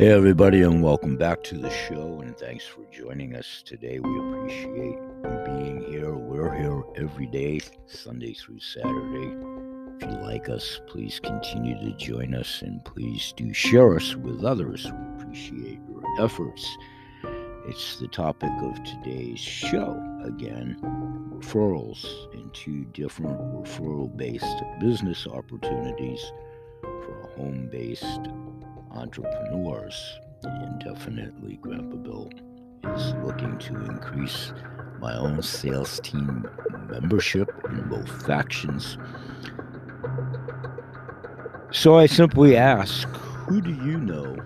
Hey, 0.00 0.12
everybody, 0.12 0.62
and 0.62 0.82
welcome 0.82 1.18
back 1.18 1.42
to 1.42 1.58
the 1.58 1.68
show. 1.68 2.20
And 2.22 2.34
thanks 2.34 2.64
for 2.64 2.86
joining 2.90 3.36
us 3.36 3.62
today. 3.62 3.98
We 3.98 4.18
appreciate 4.18 4.96
you 4.96 5.42
being 5.44 5.84
here. 5.90 6.14
We're 6.14 6.56
here 6.56 6.82
every 6.96 7.26
day, 7.26 7.60
Sunday 7.84 8.32
through 8.32 8.60
Saturday. 8.60 9.36
If 10.00 10.10
you 10.10 10.22
like 10.22 10.48
us, 10.48 10.80
please 10.86 11.20
continue 11.20 11.74
to 11.74 11.94
join 11.98 12.34
us 12.34 12.62
and 12.62 12.82
please 12.82 13.34
do 13.36 13.52
share 13.52 13.94
us 13.94 14.16
with 14.16 14.42
others. 14.42 14.90
We 14.90 15.22
appreciate 15.22 15.80
your 15.86 16.02
efforts. 16.18 16.66
It's 17.68 17.98
the 17.98 18.08
topic 18.08 18.52
of 18.62 18.82
today's 18.82 19.38
show 19.38 20.02
again 20.24 20.78
referrals 20.80 22.06
and 22.32 22.50
two 22.54 22.86
different 22.94 23.38
referral 23.38 24.16
based 24.16 24.62
business 24.80 25.26
opportunities 25.26 26.24
for 26.80 27.20
a 27.20 27.36
home 27.36 27.68
based 27.70 28.30
entrepreneurs. 28.90 30.18
And 30.42 30.80
definitely, 30.80 31.56
Grandpa 31.56 31.96
Bill 31.96 32.30
is 32.94 33.14
looking 33.22 33.58
to 33.58 33.76
increase 33.84 34.52
my 35.00 35.14
own 35.16 35.42
sales 35.42 36.00
team 36.00 36.48
membership 36.88 37.50
in 37.68 37.88
both 37.88 38.26
factions. 38.26 38.98
So 41.72 41.98
I 41.98 42.06
simply 42.06 42.56
ask 42.56 43.08
who 43.08 43.60
do 43.60 43.70
you 43.70 43.98
know 43.98 44.36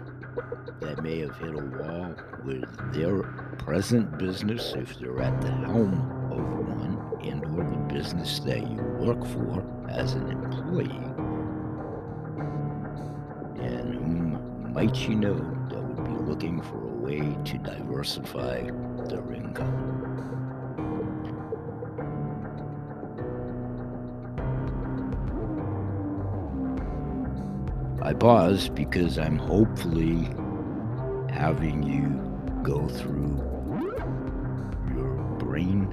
that 0.80 1.02
may 1.02 1.20
have 1.20 1.36
hit 1.38 1.54
a 1.54 1.58
wall 1.58 2.14
with 2.44 2.64
their 2.92 3.22
present 3.58 4.18
business 4.18 4.74
if 4.76 4.98
they're 4.98 5.22
at 5.22 5.40
the 5.40 5.50
helm 5.50 5.94
of 6.30 6.38
one 6.38 7.18
and 7.22 7.44
or 7.44 7.64
the 7.64 7.94
business 7.94 8.40
that 8.40 8.60
you 8.60 8.76
work 9.00 9.24
for 9.26 9.64
as 9.88 10.12
an 10.12 10.30
employee 10.30 11.13
might 14.74 15.08
you 15.08 15.14
know 15.14 15.38
that 15.70 15.80
would 15.80 16.04
be 16.04 16.24
looking 16.24 16.60
for 16.60 16.82
a 16.82 16.96
way 16.96 17.20
to 17.44 17.58
diversify 17.58 18.60
their 19.08 19.32
income 19.32 20.04
I 28.02 28.12
pause 28.12 28.68
because 28.68 29.16
I'm 29.16 29.38
hopefully 29.38 30.28
having 31.30 31.82
you 31.84 32.08
go 32.62 32.88
through 32.88 33.42
your 34.92 35.14
brain 35.38 35.86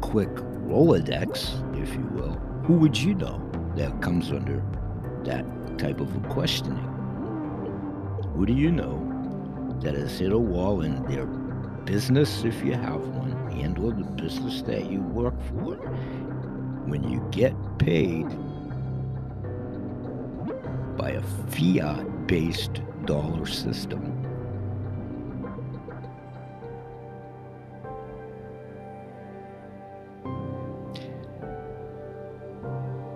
quick 0.00 0.28
Rolodex, 0.28 1.54
if 1.82 1.92
you 1.94 2.06
will. 2.12 2.34
Who 2.64 2.74
would 2.74 2.96
you 2.96 3.14
know 3.14 3.42
that 3.76 4.00
comes 4.02 4.30
under 4.30 4.62
that 5.24 5.44
type 5.78 6.00
of 6.00 6.22
questioning? 6.28 6.99
Who 8.34 8.46
do 8.46 8.52
you 8.52 8.70
know 8.70 9.06
that 9.82 9.94
has 9.94 10.18
hit 10.18 10.32
a 10.32 10.38
wall 10.38 10.82
in 10.82 11.02
their 11.04 11.26
business, 11.84 12.44
if 12.44 12.62
you 12.64 12.72
have 12.72 13.00
one, 13.00 13.32
and 13.52 13.78
or 13.78 13.92
the 13.92 14.04
business 14.04 14.62
that 14.62 14.90
you 14.90 15.00
work 15.00 15.34
for? 15.48 15.76
When 16.86 17.08
you 17.08 17.26
get 17.30 17.54
paid 17.78 18.28
by 20.96 21.10
a 21.10 21.22
fiat 21.22 22.26
based 22.26 22.80
dollar 23.04 23.46
system. 23.46 24.19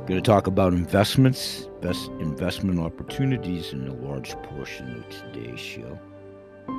Going 0.07 0.23
to 0.23 0.31
talk 0.31 0.47
about 0.47 0.75
investments, 0.75 1.67
best 1.81 2.11
investment 2.21 2.79
opportunities 2.79 3.73
in 3.73 3.89
a 3.89 3.95
large 3.95 4.33
portion 4.43 4.97
of 4.97 5.09
today's 5.09 5.59
show. 5.59 5.99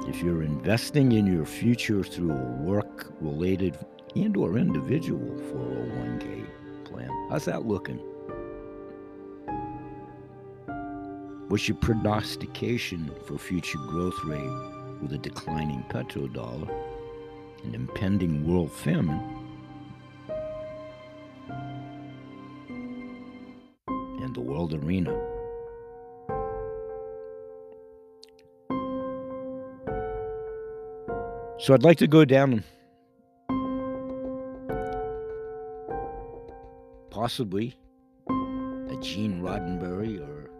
If 0.07 0.21
you're 0.21 0.43
investing 0.43 1.11
in 1.11 1.25
your 1.25 1.47
future 1.47 2.03
through 2.03 2.33
a 2.33 2.51
work 2.61 3.11
related 3.19 3.79
and 4.15 4.37
or 4.37 4.59
individual 4.59 5.27
401k 5.51 6.45
plan, 6.85 7.09
how's 7.31 7.45
that 7.45 7.65
looking? 7.65 7.97
What's 11.47 11.67
your 11.67 11.77
prognostication 11.77 13.09
for 13.25 13.39
future 13.39 13.79
growth 13.87 14.23
rate 14.25 15.01
with 15.01 15.13
a 15.13 15.17
declining 15.17 15.83
petrodollar, 15.89 16.69
an 17.63 17.73
impending 17.73 18.47
world 18.47 18.71
famine, 18.71 19.19
arena? 24.73 25.11
So 31.57 31.73
I'd 31.73 31.83
like 31.83 31.97
to 31.99 32.07
go 32.07 32.25
down 32.25 32.63
possibly 37.09 37.75
a 38.29 38.97
Gene 39.01 39.41
Roddenberry 39.41 40.19
or 40.19 40.51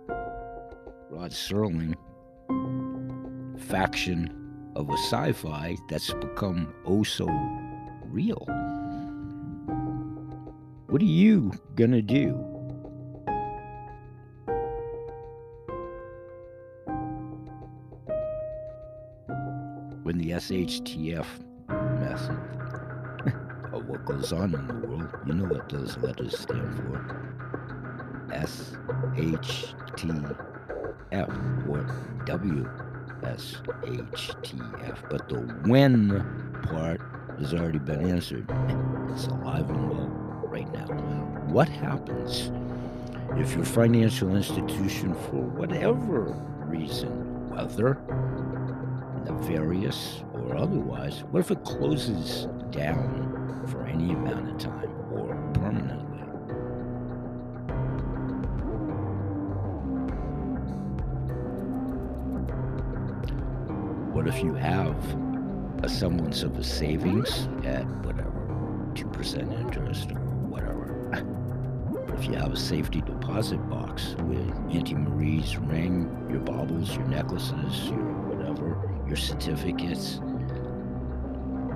Rod 1.10 1.32
Serling 1.32 1.94
faction 3.60 4.72
of 4.76 4.90
a 4.90 4.94
sci 4.94 5.34
fi 5.34 5.76
that's 5.90 6.14
become 6.14 6.74
oh 6.86 7.04
so 7.04 7.28
real. 8.06 8.46
What 10.88 11.02
are 11.02 11.06
you 11.06 11.52
gonna 11.76 12.02
do? 12.02 12.55
SHTF 20.36 21.26
of 23.72 23.88
what 23.88 24.06
goes 24.06 24.34
on 24.34 24.54
in 24.54 24.68
the 24.68 24.74
world, 24.86 25.08
you 25.26 25.34
know 25.34 25.46
what 25.46 25.70
those 25.70 25.98
letters 26.00 26.38
stand 26.38 26.76
for. 26.76 27.00
S 28.34 28.76
H 29.16 29.74
T 29.96 30.12
F 31.14 31.30
or 31.70 31.86
WSHTF, 32.26 32.70
but 35.10 35.30
the 35.30 35.38
when 35.70 36.60
part 36.64 37.00
has 37.40 37.54
already 37.54 37.80
been 37.80 38.10
answered. 38.10 38.46
It's 39.12 39.28
alive 39.28 39.70
and 39.70 39.90
well 39.90 40.10
right 40.48 40.70
now. 40.74 40.88
What 41.48 41.70
happens 41.70 42.52
if 43.38 43.56
your 43.56 43.64
financial 43.64 44.36
institution, 44.36 45.14
for 45.14 45.42
whatever 45.42 46.36
reason, 46.68 47.50
whether 47.50 47.98
nefarious 49.26 50.24
or 50.34 50.56
otherwise, 50.56 51.24
what 51.32 51.40
if 51.40 51.52
it 51.52 51.64
closes 51.64 52.48
down 52.72 53.66
for 53.68 53.86
any 53.86 54.12
amount 54.12 54.50
of 54.50 54.58
time 54.58 54.90
or 55.12 55.36
permanently? 55.54 56.20
What 64.14 64.28
if 64.28 64.42
you 64.44 64.54
have 64.54 64.96
a 65.84 65.90
semblance 65.90 66.44
of 66.44 66.58
a 66.58 66.64
savings 66.64 67.48
at 67.66 67.86
whatever, 68.06 68.32
2% 68.94 69.60
interest 69.60 70.12
or 70.12 70.16
whatever? 70.16 70.84
If 72.18 72.26
you 72.28 72.34
have 72.36 72.54
a 72.54 72.58
safety 72.58 73.02
deposit 73.02 73.58
box 73.70 74.16
with 74.24 74.50
Auntie 74.72 74.96
Marie's 74.96 75.58
ring, 75.58 76.10
your 76.30 76.40
baubles, 76.40 76.96
your 76.96 77.06
necklaces, 77.08 77.90
your 77.90 78.25
whatever, 78.60 79.08
your 79.08 79.18
certificates, 79.18 80.16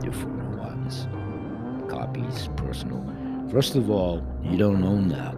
your 0.03 0.13
401s, 0.13 1.89
copies, 1.89 2.49
personal. 2.55 3.05
First 3.51 3.75
of 3.75 3.89
all, 3.89 4.23
you 4.43 4.57
don't 4.57 4.83
own 4.83 5.09
that. 5.09 5.35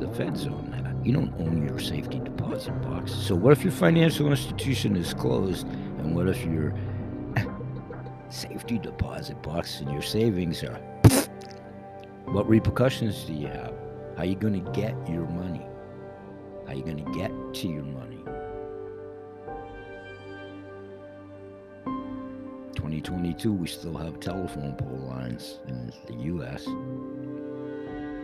The 0.00 0.08
feds 0.14 0.46
own 0.46 0.70
that. 0.70 1.04
You 1.04 1.12
don't 1.12 1.34
own 1.40 1.66
your 1.66 1.78
safety 1.78 2.20
deposit 2.20 2.80
box. 2.82 3.12
So 3.12 3.34
what 3.34 3.52
if 3.52 3.64
your 3.64 3.72
financial 3.72 4.30
institution 4.30 4.96
is 4.96 5.14
closed 5.14 5.66
and 5.66 6.14
what 6.14 6.28
if 6.28 6.44
your 6.44 6.74
safety 8.28 8.78
deposit 8.78 9.42
box 9.42 9.80
and 9.80 9.90
your 9.92 10.02
savings 10.02 10.62
are 10.62 10.76
what 12.26 12.48
repercussions 12.48 13.24
do 13.24 13.32
you 13.32 13.48
have? 13.48 13.74
How 14.16 14.22
are 14.22 14.26
you 14.26 14.36
going 14.36 14.64
to 14.64 14.70
get 14.72 14.94
your 15.08 15.26
money? 15.26 15.66
How 16.66 16.72
are 16.72 16.76
you 16.76 16.84
going 16.84 17.04
to 17.04 17.18
get 17.18 17.30
to 17.54 17.68
your 17.68 17.82
money? 17.82 18.11
2022, 23.02 23.52
we 23.52 23.66
still 23.66 23.96
have 23.96 24.20
telephone 24.20 24.74
pole 24.76 25.08
lines 25.08 25.58
in 25.66 25.92
the 26.06 26.14
U.S. 26.24 26.66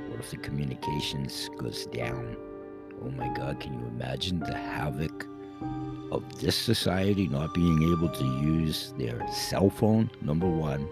What 0.08 0.20
if 0.20 0.30
the 0.30 0.36
communications 0.36 1.50
goes 1.58 1.86
down? 1.86 2.36
Oh 3.04 3.10
my 3.10 3.28
God, 3.34 3.58
can 3.60 3.75
you 3.75 3.86
imagine 3.86 4.38
the 4.38 4.56
havoc 4.56 5.26
of 6.12 6.40
this 6.40 6.56
society 6.56 7.26
not 7.28 7.52
being 7.54 7.82
able 7.92 8.08
to 8.08 8.25
use 8.25 8.94
their 8.96 9.20
cell 9.32 9.69
phone, 9.69 10.10
number 10.22 10.46
one, 10.48 10.88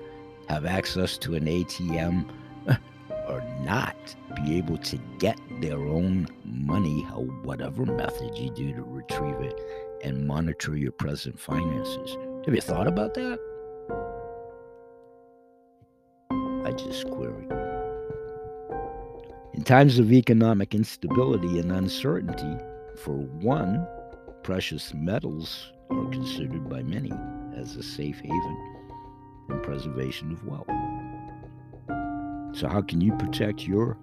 have 0.49 0.67
access 0.67 1.17
to 1.19 1.35
an 1.37 1.47
ATM 1.47 2.29
or 3.29 3.43
not 3.61 3.97
be 4.45 4.59
able 4.59 4.79
to 4.79 4.99
get 5.19 5.39
their 5.61 5.79
own 5.79 6.27
money, 6.45 7.03
whatever 7.43 7.87
method 7.87 8.37
you 8.37 8.51
do 8.51 8.75
to 8.75 8.83
retrieve 8.83 9.41
it 9.41 9.61
and 10.03 10.27
monitor 10.27 10.77
your 10.77 10.93
present 10.93 11.39
finances. 11.39 12.17
Have 12.45 12.55
you 12.55 12.61
thought 12.61 12.87
about 12.87 13.15
that? 13.15 13.46
Queried. 16.77 17.51
In 19.55 19.63
times 19.65 19.99
of 19.99 20.13
economic 20.13 20.75
instability 20.75 21.59
and 21.59 21.73
uncertainty, 21.73 22.63
for 22.99 23.15
one, 23.15 23.87
precious 24.43 24.93
metals 24.93 25.73
are 25.91 26.05
considered 26.11 26.69
by 26.69 26.83
many 26.83 27.13
as 27.57 27.77
a 27.77 27.83
safe 27.83 28.19
haven 28.21 28.85
and 29.49 29.63
preservation 29.63 30.33
of 30.33 30.45
wealth. 30.45 30.67
So, 32.55 32.69
how 32.69 32.83
can 32.83 33.01
you 33.01 33.15
protect 33.17 33.67
your 33.67 33.97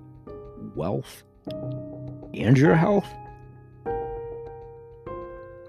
wealth 0.75 1.23
and 2.33 2.57
your 2.57 2.73
health? 2.73 3.07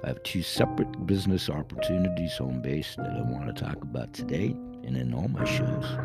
I 0.02 0.08
have 0.08 0.22
two 0.22 0.42
separate 0.42 1.06
business 1.06 1.50
opportunities 1.50 2.38
home 2.38 2.62
based 2.62 2.96
that 2.96 3.10
I 3.10 3.20
want 3.30 3.54
to 3.54 3.64
talk 3.64 3.82
about 3.82 4.14
today 4.14 4.56
and 4.84 4.96
in 4.96 5.12
all 5.12 5.28
my 5.28 5.44
shows 5.44 5.98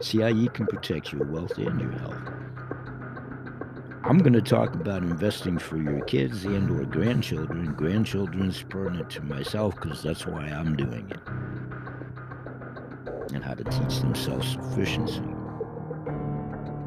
See 0.00 0.20
how 0.20 0.28
you 0.28 0.48
can 0.50 0.66
protect 0.66 1.12
your 1.12 1.24
wealth 1.24 1.56
and 1.58 1.80
your 1.80 1.92
health. 1.92 2.32
I'm 4.04 4.18
going 4.18 4.32
to 4.32 4.42
talk 4.42 4.74
about 4.74 5.04
investing 5.04 5.58
for 5.58 5.76
your 5.76 6.00
kids 6.06 6.44
and 6.44 6.68
or 6.70 6.84
grandchildren. 6.84 7.72
Grandchildren's 7.74 8.62
pertinent 8.64 9.10
to 9.10 9.22
myself 9.22 9.76
because 9.76 10.02
that's 10.02 10.26
why 10.26 10.46
I'm 10.46 10.74
doing 10.74 11.08
it. 11.08 11.20
And 13.32 13.44
how 13.44 13.54
to 13.54 13.62
teach 13.62 14.00
them 14.00 14.14
self-sufficiency. 14.14 15.22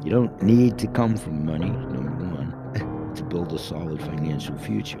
You 0.04 0.10
don't 0.10 0.42
need 0.42 0.78
to 0.78 0.86
come 0.88 1.16
from 1.16 1.46
money, 1.46 1.70
number 1.70 2.36
one, 2.36 3.12
to 3.14 3.24
build 3.24 3.52
a 3.54 3.58
solid 3.58 4.00
financial 4.02 4.56
future. 4.58 5.00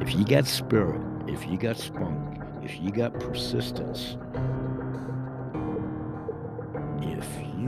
If 0.00 0.14
you 0.14 0.24
got 0.24 0.46
spirit, 0.46 1.02
if 1.26 1.44
you 1.46 1.58
got 1.58 1.76
spunk, 1.76 2.40
if 2.62 2.80
you 2.80 2.92
got 2.92 3.18
persistence, 3.18 4.16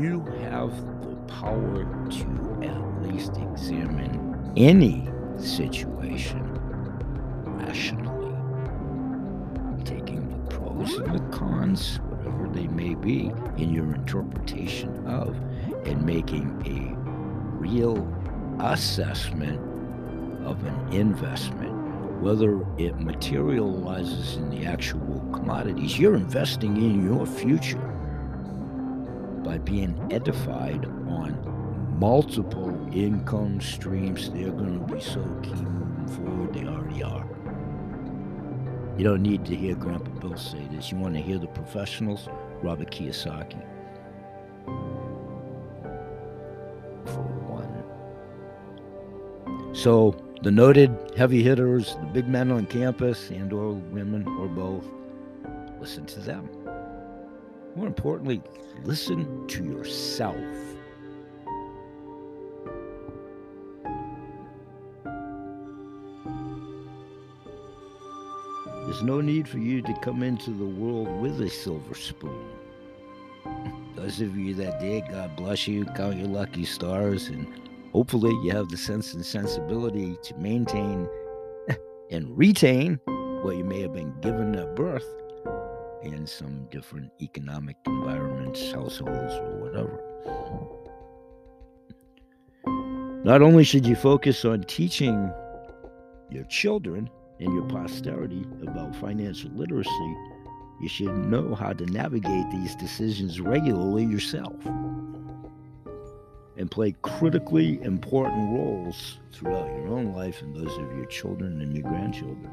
you 0.00 0.24
have 0.40 0.74
the 1.02 1.14
power 1.26 1.84
to 2.10 2.58
at 2.62 3.02
least 3.02 3.36
examine 3.36 4.52
any 4.56 5.08
situation 5.38 6.42
rationally, 7.44 8.34
taking 9.84 10.28
the 10.30 10.54
pros 10.54 10.94
and 10.94 11.14
the 11.14 11.36
cons, 11.36 11.98
whatever 12.08 12.48
they 12.48 12.66
may 12.68 12.94
be, 12.94 13.32
in 13.58 13.72
your 13.72 13.94
interpretation 13.94 15.06
of, 15.06 15.36
and 15.86 16.04
making 16.04 16.48
a 16.66 16.96
real 17.58 18.08
assessment 18.60 19.60
of 20.46 20.64
an 20.64 20.92
investment, 20.92 21.72
whether 22.22 22.60
it 22.78 22.98
materializes 22.98 24.36
in 24.36 24.50
the 24.50 24.64
actual 24.64 25.20
commodities. 25.32 25.98
You're 25.98 26.16
investing 26.16 26.76
in 26.76 27.04
your 27.04 27.26
future 27.26 27.91
by 29.44 29.58
being 29.58 30.00
edified 30.10 30.86
on 31.08 31.96
multiple 31.98 32.70
income 32.92 33.60
streams. 33.60 34.30
They're 34.30 34.50
going 34.50 34.86
to 34.86 34.94
be 34.94 35.00
so 35.00 35.22
key 35.42 35.50
moving 35.50 36.08
forward. 36.08 36.54
They 36.54 36.64
already 36.64 37.02
are. 37.02 37.26
You 38.98 39.04
don't 39.04 39.22
need 39.22 39.44
to 39.46 39.56
hear 39.56 39.74
Grandpa 39.74 40.10
Bill 40.20 40.36
say 40.36 40.66
this. 40.70 40.90
You 40.92 40.98
want 40.98 41.14
to 41.14 41.20
hear 41.20 41.38
the 41.38 41.46
professionals? 41.48 42.28
Robert 42.62 42.90
Kiyosaki. 42.90 43.62
For 47.06 47.22
one. 47.48 47.84
So 49.74 50.14
the 50.42 50.50
noted 50.50 50.90
heavy 51.16 51.42
hitters, 51.42 51.94
the 52.00 52.06
big 52.06 52.28
men 52.28 52.50
on 52.52 52.66
campus 52.66 53.30
and 53.30 53.52
or 53.52 53.72
women 53.72 54.26
or 54.38 54.48
both, 54.48 54.86
listen 55.80 56.04
to 56.06 56.20
them. 56.20 56.48
More 57.74 57.86
importantly, 57.86 58.42
listen 58.84 59.46
to 59.48 59.64
yourself. 59.64 60.36
There's 68.84 69.02
no 69.02 69.22
need 69.22 69.48
for 69.48 69.58
you 69.58 69.80
to 69.82 69.94
come 70.02 70.22
into 70.22 70.50
the 70.50 70.66
world 70.66 71.08
with 71.22 71.40
a 71.40 71.48
silver 71.48 71.94
spoon. 71.94 72.46
Those 73.96 74.20
of 74.20 74.36
you 74.36 74.52
that 74.54 74.80
did, 74.80 75.04
God 75.08 75.34
bless 75.36 75.66
you, 75.66 75.86
count 75.96 76.18
your 76.18 76.28
lucky 76.28 76.66
stars, 76.66 77.28
and 77.28 77.46
hopefully 77.92 78.32
you 78.44 78.50
have 78.50 78.68
the 78.68 78.76
sense 78.76 79.14
and 79.14 79.25
sensibility 79.25 80.18
to 80.22 80.36
maintain 80.36 81.08
and 82.10 82.36
retain 82.36 83.00
what 83.42 83.56
you 83.56 83.64
may 83.64 83.80
have 83.80 83.94
been 83.94 84.12
given 84.20 84.56
at 84.56 84.76
birth 84.76 85.21
in 86.04 86.26
some 86.26 86.66
different 86.70 87.10
economic 87.20 87.76
environments, 87.87 88.72
households, 88.72 89.34
or 89.34 89.58
whatever. 89.60 90.00
Not 93.25 93.40
only 93.40 93.62
should 93.62 93.87
you 93.87 93.94
focus 93.94 94.44
on 94.44 94.64
teaching 94.64 95.32
your 96.31 96.44
children 96.44 97.08
and 97.38 97.52
your 97.52 97.69
posterity 97.69 98.44
about 98.62 98.96
financial 98.96 99.50
literacy, 99.52 100.16
you 100.81 100.88
should 100.88 101.16
know 101.26 101.54
how 101.54 101.72
to 101.72 101.87
navigate 101.87 102.50
these 102.50 102.75
decisions 102.75 103.40
regularly 103.40 104.04
yourself 104.04 104.56
and 106.56 106.70
play 106.70 106.94
critically 107.02 107.81
important 107.82 108.52
roles 108.58 109.19
throughout 109.32 109.69
your 109.69 109.88
own 109.88 110.12
life 110.12 110.43
and 110.43 110.54
those 110.54 110.76
of 110.78 110.96
your 110.96 111.06
children 111.06 111.60
and 111.60 111.76
your 111.76 111.88
grandchildren. 111.88 112.50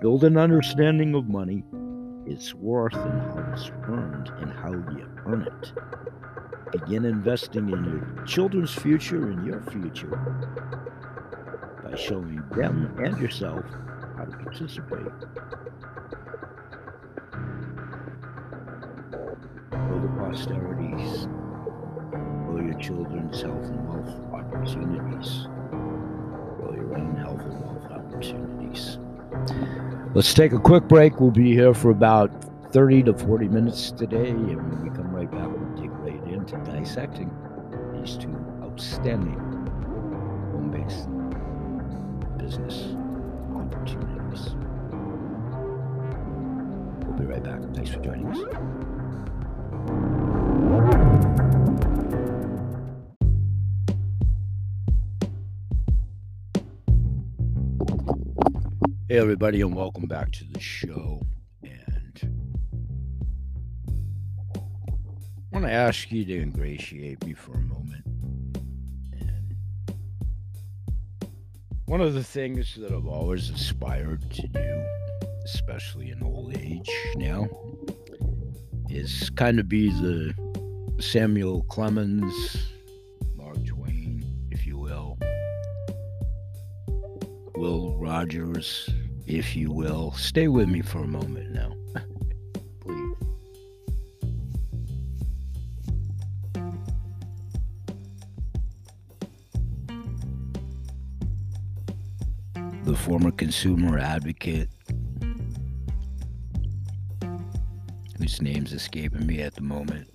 Build 0.00 0.24
an 0.24 0.36
understanding 0.36 1.14
of 1.14 1.28
money 1.28 1.64
its 2.28 2.54
worth 2.54 2.94
and 2.94 3.22
how 3.22 3.52
it's 3.52 3.70
earned 3.84 4.30
and 4.38 4.52
how 4.52 4.72
you 4.72 5.08
earn 5.26 5.42
it. 5.42 5.72
Begin 6.72 7.06
investing 7.06 7.70
in 7.70 7.84
your 7.84 8.26
children's 8.26 8.74
future 8.74 9.30
and 9.30 9.46
your 9.46 9.62
future 9.62 10.20
by 11.82 11.96
showing 11.96 12.42
them 12.54 12.94
and 13.02 13.18
yourself 13.18 13.64
how 14.16 14.24
to 14.24 14.36
participate. 14.36 15.06
Grow 19.70 20.00
the 20.00 20.08
posterities, 20.18 21.26
grow 22.44 22.60
your 22.60 22.78
children's 22.78 23.40
health 23.40 23.64
and 23.64 23.88
wealth 23.88 24.20
opportunities, 24.34 25.46
grow 25.70 26.74
your 26.74 26.98
own 26.98 27.16
health 27.16 27.40
and 27.40 27.60
wealth 27.62 27.90
opportunities. 27.90 28.98
Let's 30.18 30.34
take 30.34 30.50
a 30.50 30.58
quick 30.58 30.88
break. 30.88 31.20
We'll 31.20 31.30
be 31.30 31.54
here 31.54 31.72
for 31.72 31.90
about 31.90 32.32
30 32.72 33.04
to 33.04 33.14
40 33.14 33.46
minutes 33.46 33.92
today. 33.92 34.30
And 34.30 34.56
when 34.56 34.82
we 34.82 34.90
come 34.90 35.14
right 35.14 35.30
back, 35.30 35.46
we'll 35.46 35.80
dig 35.80 35.92
right 35.92 36.20
into 36.26 36.56
dissecting 36.64 37.30
these 37.94 38.16
two 38.16 38.36
outstanding 38.60 39.38
home 40.50 40.72
based 40.72 41.06
business 42.36 42.96
opportunities. 43.54 44.56
We'll 47.06 47.16
be 47.16 47.24
right 47.24 47.44
back. 47.44 47.62
Thanks 47.72 47.90
for 47.90 48.00
joining 48.00 48.26
us. 48.26 48.38
Hey, 59.10 59.16
everybody, 59.16 59.62
and 59.62 59.74
welcome 59.74 60.04
back 60.04 60.32
to 60.32 60.44
the 60.44 60.60
show. 60.60 61.22
And 61.62 62.20
I 64.54 64.58
want 65.50 65.64
to 65.64 65.72
ask 65.72 66.12
you 66.12 66.26
to 66.26 66.42
ingratiate 66.42 67.24
me 67.24 67.32
for 67.32 67.54
a 67.54 67.60
moment. 67.62 68.04
And 69.12 69.56
one 71.86 72.02
of 72.02 72.12
the 72.12 72.22
things 72.22 72.74
that 72.74 72.92
I've 72.92 73.06
always 73.06 73.48
aspired 73.48 74.30
to 74.30 74.46
do, 74.46 74.84
especially 75.42 76.10
in 76.10 76.22
old 76.22 76.54
age 76.58 76.90
now, 77.16 77.48
is 78.90 79.30
kind 79.30 79.58
of 79.58 79.70
be 79.70 79.88
the 79.88 80.34
Samuel 81.00 81.62
Clemens, 81.62 82.34
Rogers, 88.08 88.88
if 89.26 89.54
you 89.54 89.70
will. 89.70 90.12
Stay 90.12 90.48
with 90.48 90.66
me 90.66 90.80
for 90.80 91.00
a 91.00 91.06
moment 91.06 91.52
now. 91.52 91.74
Please. 92.80 93.16
The 102.84 102.96
former 102.96 103.30
consumer 103.30 103.98
advocate 103.98 104.70
whose 108.16 108.40
name's 108.40 108.72
escaping 108.72 109.26
me 109.26 109.42
at 109.42 109.54
the 109.54 109.60
moment. 109.60 110.08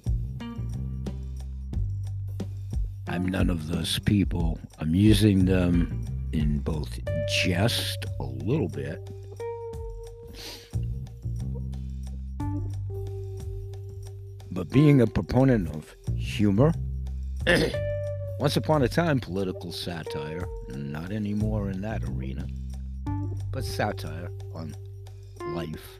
I'm 3.07 3.27
none 3.27 3.51
of 3.51 3.67
those 3.67 3.99
people. 3.99 4.59
I'm 4.79 4.95
using 4.95 5.45
them 5.45 6.03
in 6.33 6.59
both 6.59 6.99
jest 7.27 8.05
a 8.19 8.23
little 8.23 8.67
bit. 8.67 8.99
But 14.51 14.69
being 14.69 15.01
a 15.01 15.07
proponent 15.07 15.69
of 15.69 15.95
humor 16.15 16.73
once 18.39 18.57
upon 18.57 18.81
a 18.81 18.87
time 18.87 19.19
political 19.19 19.71
satire 19.71 20.45
not 20.69 21.11
anymore 21.11 21.69
in 21.69 21.81
that 21.81 22.03
arena 22.03 22.47
but 23.51 23.63
satire 23.63 24.29
on 24.55 24.75
life. 25.53 25.99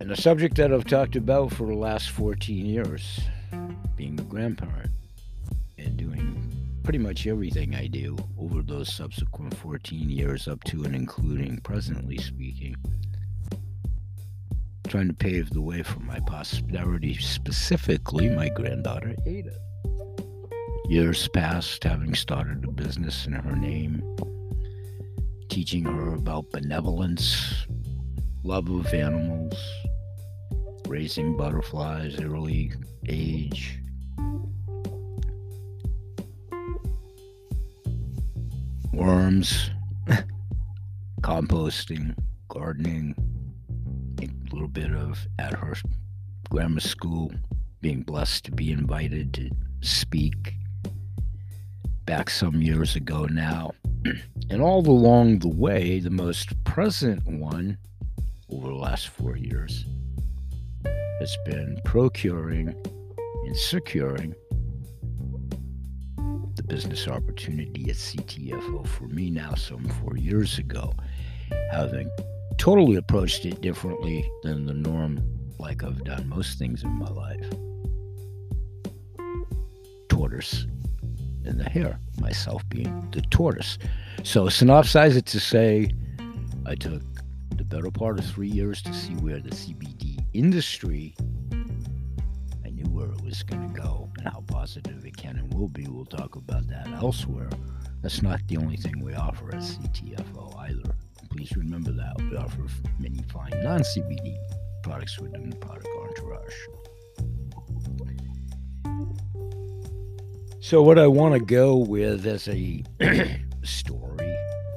And 0.00 0.12
a 0.12 0.16
subject 0.16 0.56
that 0.56 0.72
I've 0.72 0.84
talked 0.84 1.16
about 1.16 1.52
for 1.52 1.66
the 1.66 1.74
last 1.74 2.10
14 2.10 2.64
years 2.64 3.20
being 3.98 4.18
a 4.20 4.22
grandparent 4.22 4.92
and 5.76 5.96
doing 5.96 6.78
pretty 6.84 7.00
much 7.00 7.26
everything 7.26 7.74
I 7.74 7.88
do 7.88 8.16
over 8.38 8.62
those 8.62 8.94
subsequent 8.94 9.56
14 9.56 10.08
years, 10.08 10.46
up 10.46 10.62
to 10.64 10.84
and 10.84 10.94
including 10.94 11.58
presently 11.58 12.16
speaking. 12.16 12.76
Trying 14.86 15.08
to 15.08 15.14
pave 15.14 15.50
the 15.50 15.60
way 15.60 15.82
for 15.82 15.98
my 15.98 16.20
posterity, 16.20 17.14
specifically 17.14 18.28
my 18.28 18.48
granddaughter 18.48 19.16
Ada. 19.26 19.52
Years 20.88 21.26
past, 21.28 21.82
having 21.82 22.14
started 22.14 22.64
a 22.64 22.70
business 22.70 23.26
in 23.26 23.32
her 23.32 23.56
name, 23.56 24.00
teaching 25.48 25.84
her 25.84 26.14
about 26.14 26.52
benevolence, 26.52 27.66
love 28.44 28.70
of 28.70 28.94
animals, 28.94 29.54
raising 30.86 31.36
butterflies 31.36 32.20
early 32.20 32.72
age, 33.08 33.80
worms, 38.98 39.70
composting, 41.20 42.16
gardening, 42.48 43.14
a 44.20 44.28
little 44.52 44.68
bit 44.68 44.92
of 44.92 45.26
at 45.38 45.54
her 45.54 45.74
grammar 46.50 46.80
school, 46.80 47.30
being 47.80 48.02
blessed 48.02 48.44
to 48.44 48.50
be 48.50 48.72
invited 48.72 49.32
to 49.34 49.50
speak 49.80 50.54
back 52.06 52.28
some 52.28 52.60
years 52.60 52.96
ago 52.96 53.26
now. 53.26 53.70
and 54.50 54.60
all 54.60 54.86
along 54.88 55.38
the 55.38 55.48
way, 55.48 56.00
the 56.00 56.10
most 56.10 56.52
present 56.64 57.24
one 57.26 57.78
over 58.50 58.68
the 58.68 58.74
last 58.74 59.08
four 59.08 59.36
years 59.36 59.84
has 61.20 61.36
been 61.44 61.78
procuring 61.84 62.74
and 63.48 63.56
securing 63.56 64.34
the 66.54 66.62
business 66.62 67.08
opportunity 67.08 67.88
at 67.88 67.96
CTFO 67.96 68.86
for 68.86 69.04
me 69.04 69.30
now 69.30 69.54
some 69.54 69.86
four 69.88 70.18
years 70.18 70.58
ago, 70.58 70.92
having 71.72 72.10
totally 72.58 72.96
approached 72.96 73.46
it 73.46 73.62
differently 73.62 74.30
than 74.42 74.66
the 74.66 74.74
norm, 74.74 75.24
like 75.58 75.82
I've 75.82 76.04
done 76.04 76.28
most 76.28 76.58
things 76.58 76.82
in 76.82 76.90
my 76.98 77.08
life. 77.08 77.50
Tortoise 80.10 80.66
in 81.46 81.56
the 81.56 81.70
hare, 81.70 81.98
myself 82.20 82.62
being 82.68 83.08
the 83.12 83.22
tortoise. 83.30 83.78
So, 84.24 84.44
synopsize 84.48 85.16
it 85.16 85.24
to 85.24 85.40
say 85.40 85.90
I 86.66 86.74
took 86.74 87.02
the 87.56 87.64
better 87.64 87.90
part 87.90 88.18
of 88.18 88.26
three 88.26 88.50
years 88.50 88.82
to 88.82 88.92
see 88.92 89.14
where 89.14 89.40
the 89.40 89.50
CBD 89.50 90.22
industry 90.34 91.14
was 93.28 93.42
going 93.42 93.74
to 93.74 93.80
go 93.80 94.08
and 94.16 94.26
how 94.26 94.42
positive 94.46 95.04
it 95.04 95.14
can 95.16 95.36
and 95.36 95.52
will 95.52 95.68
be. 95.68 95.86
We'll 95.86 96.06
talk 96.06 96.36
about 96.36 96.66
that 96.68 96.88
elsewhere. 97.02 97.50
That's 98.00 98.22
not 98.22 98.40
the 98.48 98.56
only 98.56 98.78
thing 98.78 99.04
we 99.04 99.12
offer 99.14 99.48
at 99.54 99.60
CTFO 99.60 100.56
either. 100.60 100.94
Please 101.30 101.54
remember 101.54 101.92
that. 101.92 102.16
We 102.22 102.38
offer 102.38 102.66
many 102.98 103.22
fine 103.30 103.50
non 103.62 103.80
CBD 103.80 104.36
products 104.82 105.18
within 105.18 105.50
the 105.50 105.56
product 105.56 105.88
entourage. 106.00 106.54
So, 110.60 110.82
what 110.82 110.98
I 110.98 111.06
want 111.06 111.34
to 111.34 111.40
go 111.40 111.76
with 111.76 112.26
as 112.26 112.48
a 112.48 112.82
story, 113.62 114.36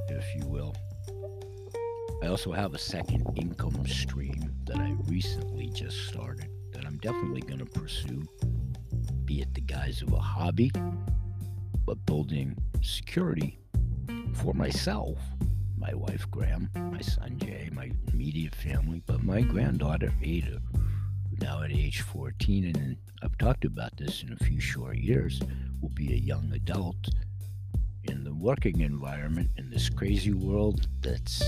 if 0.10 0.36
you 0.36 0.46
will, 0.48 0.75
I 2.22 2.27
also 2.27 2.51
have 2.51 2.74
a 2.74 2.77
second 2.77 3.25
income 3.38 3.86
stream 3.88 4.53
that 4.65 4.77
I 4.77 4.93
recently 5.08 5.70
just 5.70 6.08
started 6.08 6.50
definitely 7.01 7.41
going 7.41 7.60
to 7.60 7.65
pursue, 7.65 8.22
be 9.25 9.41
it 9.41 9.53
the 9.55 9.62
guise 9.62 10.03
of 10.03 10.13
a 10.13 10.20
hobby, 10.20 10.72
but 11.86 12.05
building 12.05 12.55
security 12.81 13.58
for 14.36 14.53
myself, 14.53 15.17
my 15.77 15.93
wife 15.96 16.29
Graham, 16.29 16.70
my 16.75 17.01
son 17.01 17.39
Jay, 17.39 17.70
my 17.74 17.89
immediate 18.13 18.53
family, 18.53 19.01
but 19.08 19.24
my 19.24 19.41
granddaughter 19.41 20.13
Ada, 20.22 20.62
who 20.74 21.36
now 21.39 21.63
at 21.63 21.72
age 21.72 22.01
14, 22.01 22.65
and 22.75 22.98
I've 23.24 23.38
talked 23.39 23.65
about 23.65 23.98
this 23.98 24.22
in 24.22 24.34
a 24.34 24.46
few 24.46 24.60
short 24.60 24.98
years, 24.98 25.41
will 25.81 25.89
be 25.89 26.13
a 26.13 26.17
young 26.17 26.51
adult 26.53 27.10
in 28.03 28.24
the 28.24 28.34
working 28.34 28.81
environment 28.81 29.50
in 29.58 29.72
this 29.72 29.89
crazy 29.89 30.34
world 30.34 30.88
that's 31.01 31.41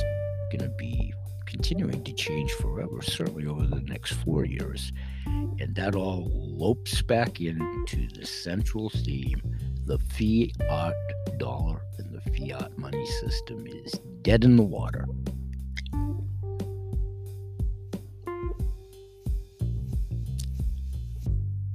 going 0.51 0.61
to 0.61 0.75
be 0.79 1.13
continuing 1.53 2.03
to 2.03 2.13
change 2.13 2.51
forever, 2.53 3.01
certainly 3.01 3.45
over 3.45 3.65
the 3.65 3.81
next 3.81 4.13
four 4.13 4.43
years. 4.43 4.91
And 5.25 5.75
that 5.75 5.95
all 5.95 6.31
lopes 6.33 7.01
back 7.03 7.39
into 7.39 8.07
the 8.15 8.25
central 8.25 8.89
theme 8.89 9.41
the 9.85 9.99
fiat 9.99 10.95
dollar 11.37 11.81
and 11.97 12.11
the 12.13 12.21
fiat 12.31 12.77
money 12.77 13.05
system 13.05 13.67
is 13.67 13.91
dead 14.21 14.43
in 14.43 14.55
the 14.55 14.63
water. 14.63 15.05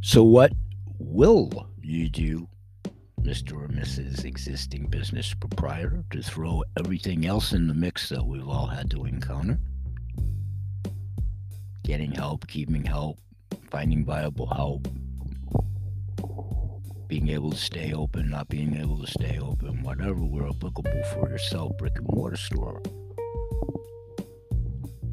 So, 0.00 0.24
what 0.24 0.52
will 0.98 1.68
you 1.82 2.08
do, 2.08 2.48
Mr. 3.28 3.62
or 3.62 3.68
Mrs. 3.68 4.24
existing 4.24 4.86
business 4.86 5.34
proprietor, 5.34 6.02
to 6.10 6.22
throw 6.22 6.62
everything 6.78 7.26
else 7.26 7.52
in 7.52 7.68
the 7.68 7.74
mix 7.74 8.08
that 8.08 8.24
we've 8.24 8.48
all 8.48 8.66
had 8.66 8.90
to 8.90 9.04
encounter? 9.04 9.58
Getting 11.84 12.10
help, 12.10 12.46
keeping 12.46 12.84
help, 12.84 13.18
finding 13.70 14.02
viable 14.02 14.46
help, 14.46 14.88
being 17.06 17.28
able 17.28 17.50
to 17.50 17.58
stay 17.58 17.92
open, 17.92 18.30
not 18.30 18.48
being 18.48 18.74
able 18.76 18.98
to 18.98 19.06
stay 19.06 19.38
open, 19.38 19.82
whatever 19.82 20.24
were 20.24 20.48
applicable 20.48 21.02
for 21.12 21.28
yourself, 21.28 21.76
brick 21.76 21.98
and 21.98 22.08
mortar 22.08 22.38
store. 22.38 22.80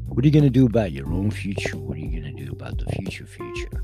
What 0.06 0.24
are 0.24 0.26
you 0.26 0.32
going 0.32 0.42
to 0.42 0.48
do 0.48 0.64
about 0.64 0.90
your 0.90 1.12
own 1.12 1.30
future? 1.30 1.76
What 1.76 1.98
are 1.98 2.00
you 2.00 2.18
going 2.18 2.34
to 2.34 2.44
do 2.46 2.50
about 2.50 2.78
the 2.78 2.86
future 2.92 3.26
future? 3.26 3.82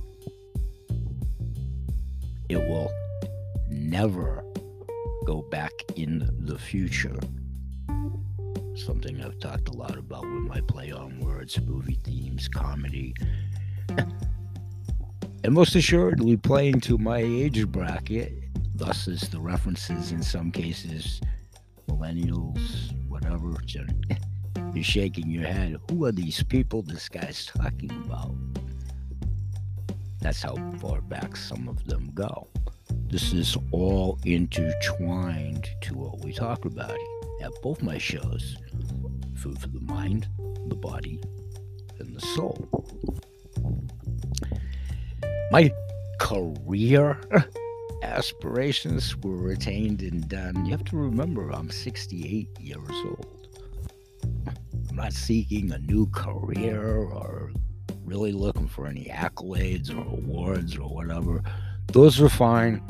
Never 3.92 4.42
go 5.26 5.42
back 5.42 5.70
in 5.96 6.26
the 6.46 6.58
future. 6.58 7.18
Something 8.74 9.22
I've 9.22 9.38
talked 9.38 9.68
a 9.68 9.72
lot 9.72 9.98
about 9.98 10.22
with 10.22 10.44
my 10.44 10.62
play 10.62 10.90
on 10.92 11.20
words, 11.20 11.60
movie 11.60 11.98
themes, 12.02 12.48
comedy 12.48 13.14
and 15.44 15.52
most 15.52 15.74
assuredly 15.74 16.38
playing 16.38 16.80
to 16.80 16.96
my 16.96 17.18
age 17.18 17.68
bracket. 17.68 18.32
Thus, 18.74 19.06
is 19.08 19.28
the 19.28 19.38
references 19.38 20.10
in 20.10 20.22
some 20.22 20.50
cases, 20.50 21.20
millennials, 21.86 22.98
whatever. 23.10 23.52
You're 24.74 24.84
shaking 24.84 25.30
your 25.30 25.44
head. 25.44 25.76
Who 25.90 26.06
are 26.06 26.12
these 26.12 26.42
people 26.42 26.80
this 26.80 27.10
guy's 27.10 27.44
talking 27.44 27.90
about? 28.06 28.34
That's 30.22 30.40
how 30.40 30.56
far 30.78 31.02
back 31.02 31.36
some 31.36 31.68
of 31.68 31.84
them 31.84 32.10
go. 32.14 32.48
This 33.12 33.32
is 33.32 33.56
all 33.70 34.18
intertwined 34.24 35.68
to 35.82 35.94
what 35.94 36.24
we 36.24 36.32
talk 36.32 36.64
about 36.64 36.96
at 37.42 37.52
both 37.62 37.82
my 37.82 37.98
shows 37.98 38.56
Food 39.36 39.58
for 39.60 39.68
the 39.68 39.80
Mind, 39.80 40.26
the 40.68 40.76
Body, 40.76 41.20
and 41.98 42.16
the 42.16 42.20
Soul 42.20 42.68
my 45.52 45.70
career 46.18 47.20
aspirations 48.02 49.14
were 49.18 49.36
retained 49.36 50.00
and 50.00 50.26
done. 50.26 50.64
You 50.64 50.72
have 50.72 50.84
to 50.84 50.96
remember, 50.96 51.50
I'm 51.50 51.70
68 51.70 52.48
years 52.58 52.88
old. 52.88 53.48
I'm 54.88 54.96
not 54.96 55.12
seeking 55.12 55.70
a 55.70 55.78
new 55.78 56.06
career 56.06 56.82
or 56.82 57.52
really 58.02 58.32
looking 58.32 58.66
for 58.66 58.86
any 58.86 59.04
accolades 59.12 59.94
or 59.94 60.00
awards 60.00 60.78
or 60.78 60.88
whatever. 60.88 61.42
Those 61.92 62.18
are 62.18 62.30
fine. 62.30 62.82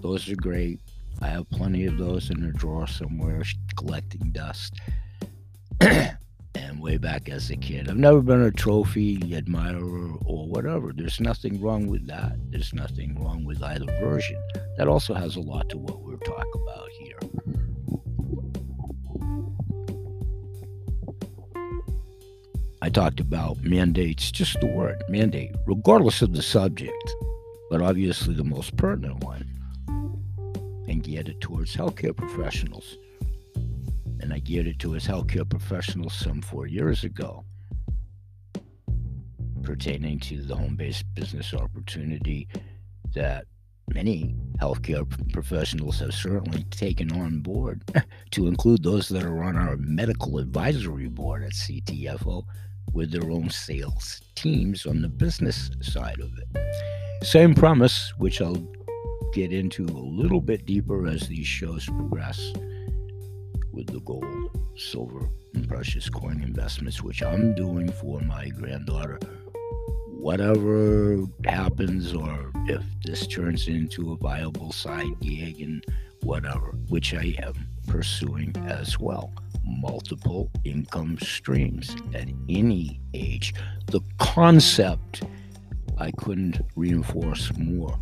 Those 0.00 0.28
are 0.28 0.36
great. 0.36 0.80
I 1.20 1.28
have 1.28 1.50
plenty 1.50 1.86
of 1.86 1.98
those 1.98 2.30
in 2.30 2.44
a 2.44 2.52
drawer 2.52 2.86
somewhere 2.86 3.42
collecting 3.76 4.30
dust. 4.30 4.74
and 6.54 6.80
way 6.80 6.96
back 6.96 7.28
as 7.28 7.50
a 7.50 7.56
kid. 7.56 7.88
I've 7.88 7.96
never 7.96 8.20
been 8.20 8.42
a 8.42 8.50
trophy 8.50 9.34
admirer 9.34 10.14
or 10.24 10.48
whatever. 10.48 10.92
There's 10.92 11.20
nothing 11.20 11.60
wrong 11.60 11.86
with 11.86 12.06
that. 12.06 12.36
There's 12.50 12.72
nothing 12.72 13.20
wrong 13.22 13.44
with 13.44 13.62
either 13.62 13.86
version. 14.00 14.40
That 14.76 14.88
also 14.88 15.14
has 15.14 15.36
a 15.36 15.40
lot 15.40 15.68
to 15.70 15.78
what 15.78 16.00
we're 16.02 16.16
talking 16.16 16.62
about 16.62 16.88
here. 16.90 17.18
I 22.80 22.90
talked 22.90 23.20
about 23.20 23.62
mandates, 23.62 24.30
just 24.30 24.60
the 24.60 24.66
word 24.66 25.02
mandate, 25.08 25.54
regardless 25.66 26.22
of 26.22 26.32
the 26.32 26.42
subject, 26.42 27.14
but 27.70 27.82
obviously 27.82 28.34
the 28.34 28.44
most 28.44 28.76
pertinent 28.76 29.22
one, 29.24 29.47
and 30.88 31.02
geared 31.02 31.28
it 31.28 31.40
towards 31.40 31.76
healthcare 31.76 32.16
professionals 32.16 32.96
and 34.20 34.32
I 34.32 34.40
geared 34.40 34.66
it 34.66 34.78
to 34.80 34.92
his 34.92 35.06
healthcare 35.06 35.48
professionals 35.48 36.14
some 36.14 36.42
four 36.42 36.66
years 36.66 37.04
ago, 37.04 37.44
pertaining 39.62 40.20
to 40.20 40.42
the 40.42 40.56
home 40.56 40.76
based 40.76 41.04
business 41.14 41.54
opportunity 41.54 42.48
that 43.14 43.46
many 43.94 44.34
healthcare 44.60 45.06
professionals 45.32 46.00
have 46.00 46.12
certainly 46.12 46.64
taken 46.64 47.12
on 47.12 47.40
board, 47.40 47.82
to 48.32 48.48
include 48.48 48.82
those 48.82 49.08
that 49.08 49.24
are 49.24 49.42
on 49.44 49.56
our 49.56 49.76
medical 49.76 50.38
advisory 50.38 51.08
board 51.08 51.44
at 51.44 51.52
CTFO 51.52 52.44
with 52.92 53.10
their 53.12 53.30
own 53.30 53.48
sales 53.50 54.20
teams 54.34 54.84
on 54.86 55.00
the 55.00 55.08
business 55.08 55.70
side 55.80 56.20
of 56.20 56.30
it. 56.38 57.24
Same 57.24 57.54
premise, 57.54 58.12
which 58.18 58.40
I'll 58.40 58.62
get 59.32 59.52
into 59.52 59.84
a 59.84 60.04
little 60.04 60.40
bit 60.40 60.66
deeper 60.66 61.06
as 61.06 61.28
these 61.28 61.46
shows 61.46 61.86
progress 61.86 62.52
with 63.72 63.86
the 63.86 64.00
gold, 64.00 64.50
silver, 64.76 65.28
and 65.54 65.68
precious 65.68 66.08
coin 66.08 66.42
investments, 66.42 67.02
which 67.02 67.22
I'm 67.22 67.54
doing 67.54 67.90
for 67.92 68.20
my 68.20 68.48
granddaughter. 68.48 69.18
Whatever 70.08 71.24
happens, 71.44 72.12
or 72.12 72.50
if 72.66 72.82
this 73.04 73.26
turns 73.26 73.68
into 73.68 74.12
a 74.12 74.16
viable 74.16 74.72
side 74.72 75.20
gig 75.20 75.60
and 75.60 75.84
whatever, 76.22 76.74
which 76.88 77.14
I 77.14 77.36
am 77.38 77.54
pursuing 77.86 78.54
as 78.66 78.98
well. 78.98 79.32
Multiple 79.64 80.50
income 80.64 81.18
streams 81.18 81.94
at 82.14 82.28
any 82.48 83.00
age. 83.14 83.54
The 83.86 84.00
concept 84.18 85.22
I 85.98 86.10
couldn't 86.12 86.60
reinforce 86.74 87.52
more. 87.56 87.98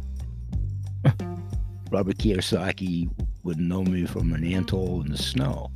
Robert 1.91 2.19
Kiyosaki 2.19 3.11
would 3.43 3.59
know 3.59 3.83
me 3.83 4.07
from 4.07 4.33
an 4.33 4.45
atoll 4.45 5.03
in 5.03 5.11
the 5.11 5.19
snow. 5.19 5.71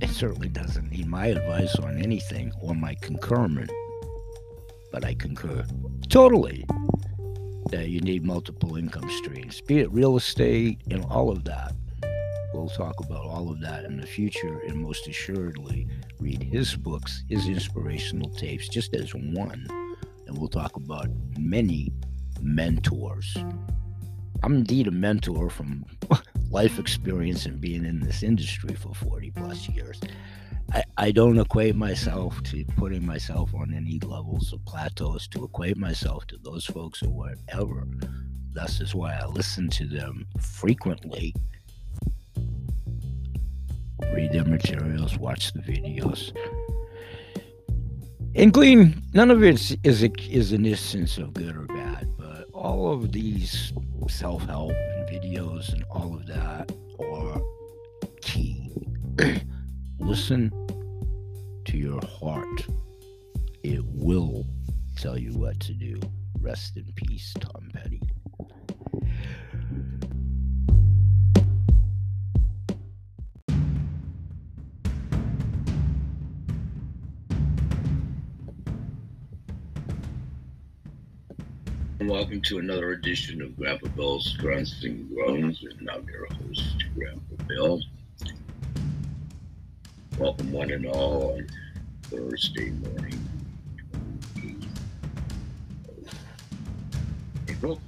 It 0.00 0.10
certainly 0.10 0.48
doesn't 0.48 0.90
need 0.90 1.06
my 1.06 1.26
advice 1.26 1.76
on 1.76 1.98
anything 1.98 2.52
or 2.60 2.74
my 2.74 2.94
concurrence, 2.96 3.70
but 4.90 5.04
I 5.04 5.14
concur 5.14 5.64
totally 6.08 6.66
that 7.70 7.88
you 7.88 8.00
need 8.00 8.24
multiple 8.24 8.76
income 8.76 9.08
streams, 9.10 9.60
be 9.60 9.78
it 9.78 9.92
real 9.92 10.16
estate 10.16 10.80
and 10.90 11.04
all 11.04 11.30
of 11.30 11.44
that. 11.44 11.72
We'll 12.52 12.68
talk 12.68 13.00
about 13.00 13.24
all 13.24 13.50
of 13.50 13.60
that 13.60 13.84
in 13.84 13.96
the 13.98 14.06
future, 14.06 14.60
and 14.66 14.76
most 14.76 15.08
assuredly, 15.08 15.88
read 16.20 16.42
his 16.42 16.76
books, 16.76 17.24
his 17.30 17.46
inspirational 17.46 18.28
tapes, 18.30 18.68
just 18.68 18.94
as 18.94 19.14
one. 19.14 19.66
And 20.32 20.40
we'll 20.40 20.48
talk 20.48 20.76
about 20.76 21.08
many 21.38 21.92
mentors. 22.40 23.36
I'm 24.42 24.54
indeed 24.54 24.86
a 24.86 24.90
mentor 24.90 25.50
from 25.50 25.84
life 26.50 26.78
experience 26.78 27.44
and 27.44 27.60
being 27.60 27.84
in 27.84 28.00
this 28.00 28.22
industry 28.22 28.74
for 28.74 28.94
40 28.94 29.30
plus 29.32 29.68
years. 29.68 30.00
I, 30.72 30.84
I 30.96 31.10
don't 31.10 31.38
equate 31.38 31.76
myself 31.76 32.42
to 32.44 32.64
putting 32.78 33.04
myself 33.04 33.54
on 33.54 33.74
any 33.74 33.98
levels 33.98 34.54
of 34.54 34.64
plateaus 34.64 35.28
to 35.32 35.44
equate 35.44 35.76
myself 35.76 36.26
to 36.28 36.38
those 36.38 36.64
folks 36.64 37.02
or 37.02 37.10
whatever. 37.10 37.86
Thus 38.54 38.80
is 38.80 38.94
why 38.94 39.12
I 39.12 39.26
listen 39.26 39.68
to 39.68 39.86
them 39.86 40.26
frequently, 40.40 41.34
read 44.14 44.32
their 44.32 44.46
materials, 44.46 45.18
watch 45.18 45.52
the 45.52 45.60
videos. 45.60 46.32
And 48.34 48.52
glean, 48.52 49.02
none 49.12 49.30
of 49.30 49.42
it 49.44 49.76
is, 49.84 50.08
is 50.30 50.52
an 50.52 50.64
instance 50.64 51.18
of 51.18 51.34
good 51.34 51.54
or 51.54 51.66
bad 51.66 52.08
but 52.16 52.48
all 52.54 52.90
of 52.90 53.12
these 53.12 53.72
self 54.08 54.44
help 54.46 54.72
videos 55.10 55.72
and 55.72 55.84
all 55.90 56.14
of 56.14 56.26
that 56.26 56.72
are 56.98 57.40
key. 58.22 58.72
Listen 59.98 60.50
to 61.66 61.76
your 61.76 62.00
heart, 62.06 62.66
it 63.62 63.84
will 63.84 64.46
tell 64.96 65.18
you 65.18 65.32
what 65.32 65.60
to 65.60 65.74
do. 65.74 66.00
Rest 66.40 66.76
in 66.76 66.90
peace, 66.96 67.34
Tom 67.38 67.68
Petty. 67.72 68.00
Welcome 82.08 82.40
to 82.40 82.58
another 82.58 82.92
edition 82.92 83.40
of 83.42 83.56
Grandpa 83.56 83.86
Bill's 83.88 84.36
Grunts 84.38 84.82
and 84.82 85.08
Groans, 85.10 85.62
and 85.62 85.88
I'm 85.88 86.06
your 86.08 86.26
host, 86.26 86.84
Grandpa 86.96 87.44
Bill. 87.46 87.80
Welcome, 90.18 90.50
one 90.52 90.70
and 90.70 90.86
all, 90.86 91.36
on 91.36 91.46
Thursday 92.04 92.70
morning, 92.70 93.28
28th 94.34 94.66
April. 97.48 97.80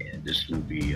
And 0.00 0.24
this 0.24 0.48
will 0.48 0.58
be 0.60 0.94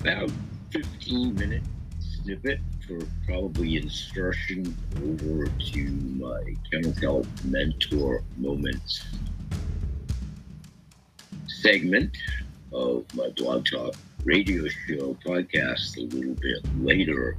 about 0.00 0.30
15 0.70 1.34
minute 1.34 1.62
snippet 1.98 2.60
for 2.86 2.98
probably 3.26 3.76
insertion 3.76 4.76
over 5.02 5.46
to 5.46 5.90
my 6.18 6.54
chemical 6.70 7.26
mentor 7.44 8.22
moments 8.36 9.02
segment 11.46 12.16
of 12.72 13.04
my 13.14 13.28
blog 13.36 13.66
talk 13.66 13.94
radio 14.24 14.68
show 14.68 15.16
podcast 15.24 15.96
a 15.96 16.14
little 16.14 16.34
bit 16.34 16.58
later 16.80 17.36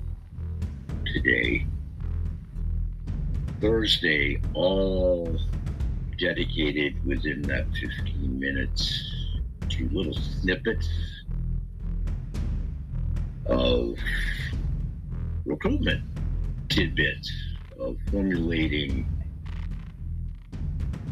today. 1.06 1.66
Thursday, 3.62 4.42
all 4.54 5.38
dedicated 6.20 6.94
within 7.06 7.42
that 7.44 7.66
15 7.80 8.40
minutes 8.40 9.12
to 9.70 9.90
little 9.90 10.14
snippets 10.14 10.90
of 13.46 13.98
recruitment 15.48 16.04
tidbits 16.70 17.32
of 17.80 17.98
formulating 18.12 19.08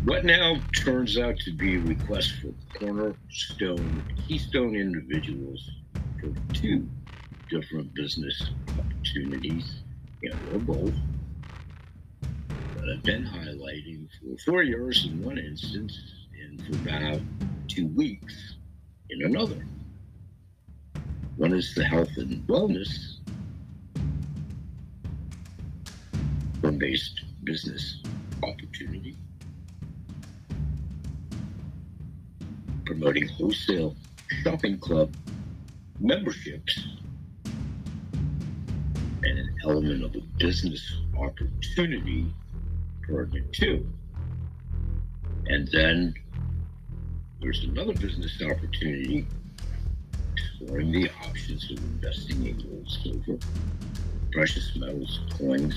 what 0.03 0.25
now 0.25 0.57
turns 0.75 1.17
out 1.17 1.37
to 1.39 1.51
be 1.51 1.77
requests 1.77 2.33
for 2.39 2.53
cornerstone, 2.77 4.03
keystone 4.27 4.75
individuals 4.75 5.67
for 6.21 6.31
two 6.53 6.87
different 7.49 7.91
business 7.95 8.51
opportunities, 8.77 9.81
and 10.21 10.33
or 10.53 10.59
both, 10.59 10.93
that 12.75 12.89
I've 12.93 13.03
been 13.03 13.23
highlighting 13.23 14.07
for 14.19 14.37
four 14.45 14.63
years 14.63 15.05
in 15.05 15.23
one 15.23 15.39
instance 15.39 15.99
and 16.39 16.61
for 16.67 16.89
about 16.89 17.21
two 17.67 17.87
weeks 17.87 18.57
in 19.09 19.23
another. 19.23 19.65
One 21.37 21.53
is 21.53 21.73
the 21.73 21.83
health 21.83 22.15
and 22.17 22.45
wellness 22.47 23.14
based 26.77 27.21
business 27.43 28.01
opportunity 28.43 29.15
promoting 32.85 33.27
wholesale 33.27 33.95
shopping 34.43 34.77
club 34.77 35.13
memberships 35.99 36.87
and 39.23 39.39
an 39.39 39.55
element 39.63 40.03
of 40.03 40.15
a 40.15 40.21
business 40.37 40.97
opportunity 41.17 42.31
pertinent 43.01 43.51
too. 43.53 43.87
And 45.47 45.67
then 45.71 46.13
there's 47.41 47.63
another 47.63 47.93
business 47.93 48.41
opportunity 48.41 49.25
exploring 50.35 50.91
the 50.91 51.09
options 51.27 51.69
of 51.71 51.77
investing 51.77 52.45
in 52.47 52.57
gold, 52.57 52.89
silver, 52.89 53.37
precious 54.31 54.75
metals, 54.75 55.19
coins. 55.37 55.75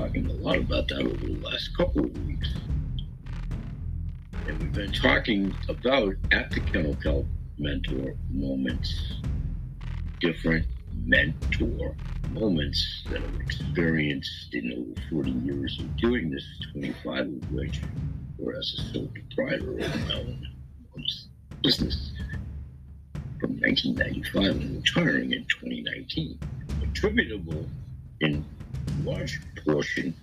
Talking 0.00 0.30
a 0.30 0.32
lot 0.32 0.56
about 0.56 0.88
that 0.88 1.00
over 1.00 1.26
the 1.26 1.38
last 1.42 1.76
couple 1.76 2.06
of 2.06 2.26
weeks. 2.26 2.48
And 4.46 4.58
we've 4.58 4.72
been 4.72 4.92
talking 4.92 5.54
about 5.68 6.14
at 6.32 6.50
the 6.50 6.60
Kennel 6.60 6.96
Kelp 6.96 7.26
Mentor 7.58 8.14
Moments 8.30 9.20
different 10.18 10.66
mentor 11.04 11.94
moments 12.30 13.04
that 13.10 13.22
I've 13.22 13.40
experienced 13.42 14.54
in 14.54 14.72
over 14.72 15.22
40 15.22 15.32
years 15.32 15.78
of 15.78 15.94
doing 15.98 16.30
this, 16.30 16.46
25 16.72 17.18
of 17.26 17.52
which 17.52 17.82
were 18.38 18.56
as 18.56 18.74
a 18.78 18.92
sole 18.94 19.08
proprietor 19.08 19.80
of 19.80 20.08
my 20.08 20.14
own 20.14 20.46
business 21.62 22.12
from 23.38 23.60
1995 23.60 24.62
and 24.62 24.76
retiring 24.76 25.32
in 25.34 25.44
2019, 25.44 26.38
attributable 26.82 27.66
in 28.22 28.42
large 29.04 29.40
portion 29.64 30.14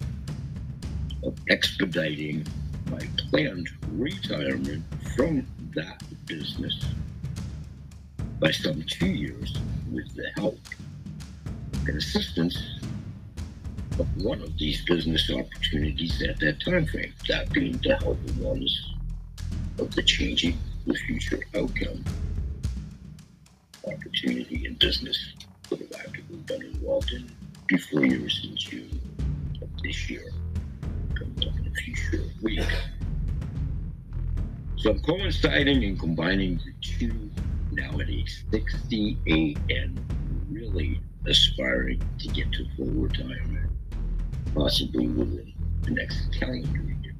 of 1.23 1.35
expediting 1.49 2.45
my 2.89 3.07
planned 3.29 3.69
retirement 3.91 4.83
from 5.15 5.45
that 5.75 6.01
business. 6.25 6.85
By 8.39 8.51
some 8.51 8.83
two 8.83 9.07
years 9.07 9.57
with 9.91 10.13
the 10.15 10.29
help 10.35 10.59
and 11.87 11.97
assistance 11.97 12.79
of 13.99 14.23
one 14.23 14.41
of 14.41 14.57
these 14.57 14.83
business 14.85 15.29
opportunities 15.31 16.21
at 16.21 16.39
that 16.39 16.61
time 16.61 16.85
frame, 16.85 17.13
that 17.27 17.51
being 17.51 17.79
to 17.79 17.95
help 17.95 18.17
the 18.25 18.43
ones 18.43 18.93
of 19.79 19.93
the 19.95 20.03
changing 20.03 20.57
the 20.85 20.93
future 20.93 21.39
outcome 21.55 22.03
opportunity 23.85 24.65
in 24.65 24.73
business 24.75 25.33
that 25.69 25.95
I've 25.95 26.45
been 26.45 26.61
involved 26.63 27.11
in 27.11 27.29
before 27.67 28.05
years 28.05 28.45
in 28.47 28.55
June 28.55 29.01
this 29.83 30.09
year, 30.09 30.31
few 31.83 31.95
short 31.95 32.21
weeks. 32.41 32.65
So 34.77 34.91
I'm 34.91 34.99
coinciding 35.01 35.83
and 35.83 35.99
combining 35.99 36.57
the 36.57 36.73
two 36.81 37.31
now 37.71 37.99
at 37.99 38.09
age 38.09 38.43
68 38.51 39.57
and 39.69 39.99
really 40.49 41.01
aspiring 41.25 42.01
to 42.19 42.27
get 42.29 42.51
to 42.53 42.65
full 42.75 42.85
retirement, 42.87 43.71
possibly 44.53 45.07
within 45.07 45.53
the 45.83 45.91
next 45.91 46.31
calendar 46.39 46.81
year. 46.81 47.15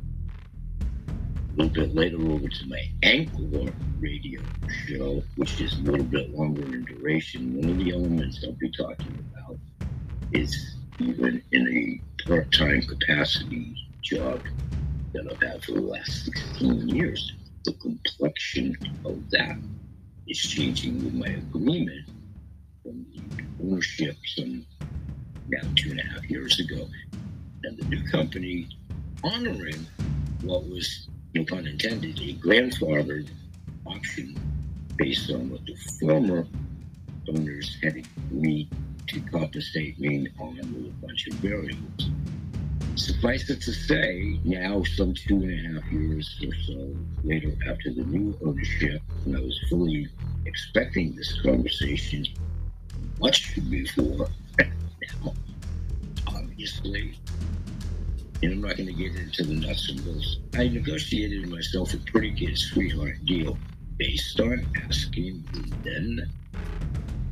A 1.10 1.64
little 1.64 1.86
bit 1.86 1.96
later 1.96 2.18
over 2.18 2.48
to 2.48 2.68
my 2.68 2.92
Anchor 3.04 3.74
radio 4.00 4.42
show, 4.86 5.24
which 5.36 5.60
is 5.60 5.74
a 5.80 5.82
little 5.82 6.06
bit 6.06 6.30
longer 6.36 6.64
in 6.64 6.86
duration. 6.86 7.58
One 7.58 7.70
of 7.72 7.78
the 7.84 7.92
elements 7.92 8.44
I'll 8.46 8.54
be 8.54 8.70
talking 8.72 9.26
about 9.34 9.58
is 10.32 10.77
even 11.00 11.42
in 11.52 11.68
a 11.68 12.24
part-time 12.28 12.82
capacity 12.82 13.76
job 14.02 14.42
that 15.14 15.32
I've 15.32 15.42
had 15.42 15.64
for 15.64 15.74
the 15.74 15.82
last 15.82 16.26
16 16.26 16.90
years. 16.90 17.34
The 17.66 17.74
complexion 17.74 18.76
of 19.06 19.30
that 19.32 19.58
is 20.28 20.38
changing 20.38 21.04
with 21.04 21.14
my 21.14 21.28
agreement 21.28 22.10
from 22.84 23.06
the 23.14 23.22
ownership 23.64 24.16
some 24.26 24.66
now 25.50 25.62
two 25.76 25.92
and 25.92 26.00
a 26.00 26.04
half 26.04 26.30
years 26.30 26.60
ago, 26.60 26.88
and 27.64 27.78
the 27.78 27.86
new 27.86 28.04
company 28.10 28.68
honoring 29.24 29.86
what 30.44 30.68
was, 30.68 31.08
no 31.34 31.44
pun 31.46 31.68
intended, 31.68 32.20
a 32.20 32.34
grandfathered 32.34 33.28
option 33.86 34.38
based 34.98 35.32
on 35.32 35.50
what 35.50 35.66
the 35.66 35.76
former 36.00 36.46
owners 37.30 37.78
had 37.82 37.96
agreed 37.96 38.70
to 39.08 39.20
compensate 39.22 40.00
me 40.00 40.28
on 40.40 40.56
with 40.56 40.88
a 40.88 41.06
bunch 41.06 41.28
of 41.28 41.34
variables. 41.36 42.10
Suffice 42.96 43.50
it 43.50 43.62
to 43.62 43.72
say, 43.72 44.40
now 44.44 44.84
some 44.84 45.14
two 45.14 45.42
and 45.42 45.52
a 45.52 45.80
half 45.80 45.92
years 45.92 46.40
or 46.46 46.54
so 46.66 46.96
later 47.24 47.54
after 47.70 47.94
the 47.94 48.04
new 48.04 48.38
ownership, 48.46 49.02
and 49.26 49.38
I 49.38 49.40
was 49.40 49.60
fully 49.70 50.08
expecting 50.46 51.16
this 51.16 51.40
conversation 51.42 52.26
much 53.20 53.56
before 53.70 54.30
obviously. 56.28 57.18
And 58.44 58.54
I'm 58.54 58.62
not 58.62 58.78
going 58.78 58.88
to 58.88 58.94
get 58.94 59.16
into 59.16 59.44
the 59.44 59.54
nuts 59.54 59.90
and 59.90 60.04
bolts. 60.06 60.38
I 60.56 60.68
negotiated 60.68 61.50
myself 61.50 61.94
a 61.94 61.98
pretty 61.98 62.32
good 62.32 62.58
sweetheart 62.58 63.24
deal 63.26 63.58
based 63.98 64.40
on 64.40 64.66
asking 64.86 65.44
the 65.54 65.74
then 65.84 66.30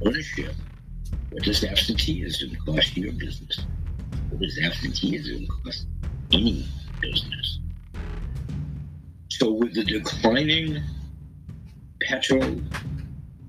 ownership, 0.05 0.55
what 1.31 1.43
does 1.43 1.63
absenteeism 1.63 2.55
cost 2.65 2.95
your 2.95 3.11
business? 3.13 3.65
What 4.29 4.41
does 4.41 4.59
absenteeism 4.63 5.47
cost 5.47 5.87
any 6.31 6.67
business? 7.01 7.59
So 9.29 9.51
with 9.51 9.73
the 9.73 9.83
declining 9.83 10.81
petrol 12.01 12.61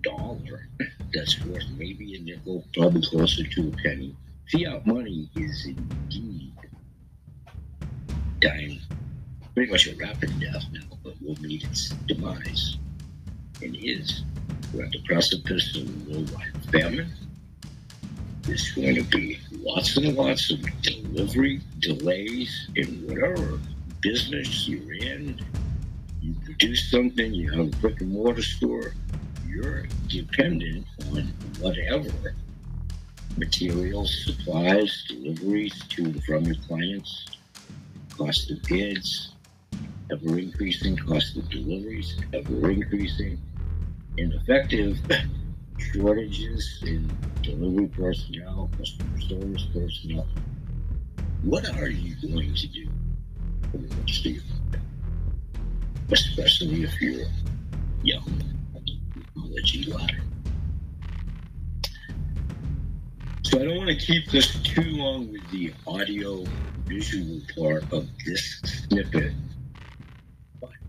dollar 0.02 0.68
that's 1.14 1.42
worth 1.44 1.64
maybe 1.76 2.16
a 2.16 2.20
nickel, 2.20 2.64
probably 2.74 3.02
closer 3.02 3.44
to 3.44 3.68
a 3.68 3.70
penny. 3.82 4.16
Fiat 4.52 4.86
money 4.86 5.28
is 5.36 5.66
indeed 5.66 6.52
dying 8.40 8.80
pretty 9.54 9.72
much 9.72 9.86
a 9.88 9.96
rapid 9.96 10.38
death 10.38 10.64
now, 10.72 10.96
but 11.02 11.14
will 11.22 11.36
meet 11.40 11.64
its 11.64 11.88
demise 12.06 12.76
and 13.62 13.74
is. 13.76 14.24
We're 14.72 14.84
at 14.84 14.92
the 14.92 15.02
precipice 15.04 15.74
of 15.76 16.08
worldwide 16.08 16.52
famine. 16.70 17.10
There's 18.46 18.70
going 18.70 18.94
to 18.94 19.02
be 19.02 19.40
lots 19.50 19.96
and 19.96 20.16
lots 20.16 20.52
of 20.52 20.60
delivery 20.80 21.60
delays 21.80 22.68
in 22.76 23.04
whatever 23.08 23.58
business 24.00 24.68
you're 24.68 24.92
in. 24.92 25.40
You 26.22 26.34
produce 26.44 26.88
something, 26.88 27.34
you 27.34 27.50
have 27.50 27.66
a 27.66 27.76
brick 27.78 28.00
and 28.00 28.12
mortar 28.12 28.42
store, 28.42 28.94
you're 29.48 29.86
dependent 30.06 30.86
on 31.10 31.24
whatever 31.58 32.36
materials, 33.36 34.24
supplies, 34.24 35.04
deliveries 35.08 35.76
to 35.88 36.04
and 36.04 36.24
from 36.24 36.44
your 36.44 36.56
clients, 36.68 37.26
cost 38.16 38.52
of 38.52 38.62
goods, 38.62 39.32
ever 40.12 40.38
increasing, 40.38 40.96
cost 40.96 41.36
of 41.36 41.48
deliveries, 41.50 42.16
ever 42.32 42.70
increasing, 42.70 43.40
ineffective 44.16 44.98
shortages 45.78 46.82
in 46.86 47.10
delivery 47.42 47.86
personnel, 47.88 48.70
customer 48.78 49.20
service 49.20 49.66
personnel. 49.72 50.26
What 51.42 51.68
are 51.78 51.88
you 51.88 52.16
going 52.28 52.54
to 52.54 52.66
do 52.68 52.88
for 53.70 53.78
the 53.78 53.94
rest 53.96 54.26
of 54.26 54.32
your 54.32 54.42
life? 54.42 54.80
Especially 56.12 56.82
if 56.82 57.00
you're 57.00 57.26
young 58.02 58.42
technology 59.14 59.84
ladder. 59.90 60.22
So 63.42 63.60
I 63.60 63.64
don't 63.64 63.76
want 63.76 63.90
to 63.90 63.96
keep 63.96 64.30
this 64.30 64.60
too 64.62 64.82
long 64.82 65.32
with 65.32 65.48
the 65.50 65.72
audio 65.86 66.44
visual 66.86 67.40
part 67.54 67.92
of 67.92 68.08
this 68.24 68.60
snippet. 68.64 69.32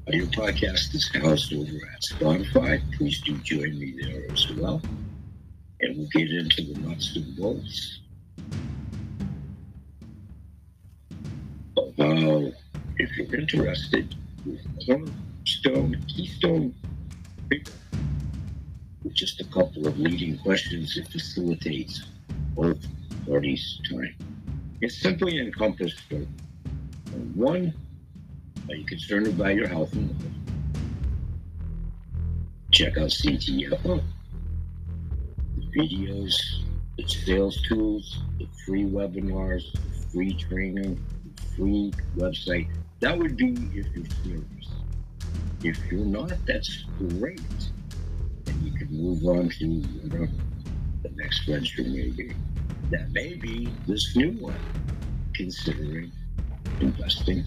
Audio 0.08 0.26
podcast 0.28 0.96
is 0.96 1.12
housed 1.14 1.54
over 1.54 1.86
at 1.94 2.02
Spotify. 2.02 2.82
Please 2.96 3.20
do 3.24 3.38
join 3.40 3.78
me 3.78 3.94
there 4.02 4.32
as 4.32 4.50
well. 4.54 4.82
And 5.82 5.98
we'll 5.98 6.08
get 6.14 6.32
into 6.32 6.62
the 6.62 6.80
nuts 6.80 7.14
and 7.18 7.36
bolts 7.36 8.00
of 11.76 11.94
how, 11.98 12.54
if 13.00 13.18
you're 13.18 13.36
interested, 13.38 14.16
Cornerstone, 14.86 16.02
Keystone 16.08 16.74
with 17.50 19.14
just 19.14 19.42
a 19.42 19.46
couple 19.46 19.88
of 19.88 20.00
leading 20.00 20.38
questions, 20.38 20.96
it 20.96 21.10
facilitates 21.10 22.06
both 22.56 22.80
parties' 23.26 23.82
time. 23.92 24.16
It's 24.80 25.02
simply 25.02 25.38
encompassed 25.38 26.02
one, 27.36 27.74
are 28.70 28.76
you 28.76 28.86
concerned 28.86 29.28
about 29.28 29.56
your 29.56 29.68
health? 29.68 29.96
Check 32.72 32.98
out 32.98 33.10
CTFO. 33.10 34.04
The 35.56 35.80
videos, 35.80 36.36
the 36.98 37.08
sales 37.08 37.62
tools, 37.62 38.20
the 38.38 38.48
free 38.66 38.84
webinars, 38.84 39.72
the 39.72 40.08
free 40.12 40.34
training, 40.34 41.02
the 41.36 41.44
free 41.56 41.94
website. 42.18 42.68
That 43.00 43.18
would 43.18 43.38
be 43.38 43.54
if 43.74 43.88
you're 43.96 44.06
serious. 44.24 44.70
If 45.64 45.92
you're 45.92 46.06
not, 46.06 46.34
that's 46.46 46.86
great 47.00 47.42
And 48.46 48.62
you 48.64 48.72
can 48.78 48.90
move 48.92 49.26
on 49.26 49.50
to 49.50 49.66
whatever 49.66 50.30
the 51.04 51.10
next 51.16 51.46
venture 51.46 51.84
maybe. 51.84 52.34
That 52.92 53.12
may 53.12 53.36
be 53.36 53.70
this 53.88 54.16
new 54.16 54.32
one, 54.34 54.60
considering 55.34 56.12
investing 56.80 57.46